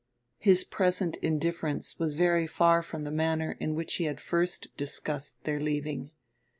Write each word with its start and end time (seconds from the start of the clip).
His 0.39 0.63
present 0.63 1.17
indifference 1.17 1.99
was 1.99 2.15
very 2.15 2.47
far 2.47 2.81
from 2.81 3.03
the 3.03 3.11
manner 3.11 3.55
in 3.59 3.75
which 3.75 3.97
he 3.97 4.05
had 4.05 4.19
first 4.19 4.75
discussed 4.75 5.43
their 5.43 5.59
leaving. 5.59 6.09